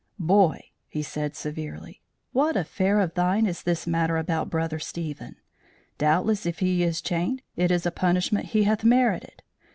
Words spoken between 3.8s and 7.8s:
matter about Brother Stephen? Doubtless if he is chained, it